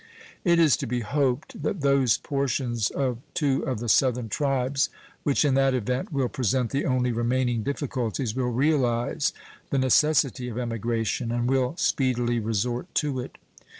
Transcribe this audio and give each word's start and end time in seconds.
It 0.43 0.57
is 0.57 0.77
to 0.77 0.87
be 0.87 1.01
hoped 1.01 1.61
that 1.61 1.81
those 1.81 2.17
portions 2.17 2.89
of 2.89 3.19
two 3.35 3.61
of 3.67 3.77
the 3.77 3.87
Southern 3.87 4.29
tribes, 4.29 4.89
which 5.21 5.45
in 5.45 5.53
that 5.53 5.75
event 5.75 6.11
will 6.11 6.27
present 6.27 6.71
the 6.71 6.87
only 6.87 7.11
remaining 7.11 7.61
difficulties, 7.61 8.33
will 8.35 8.49
realize 8.49 9.31
the 9.69 9.77
necessity 9.77 10.49
of 10.49 10.57
emigration, 10.57 11.31
and 11.31 11.47
will 11.47 11.75
speedily 11.77 12.39
resort 12.39 12.87
to 12.95 13.19
it. 13.19 13.37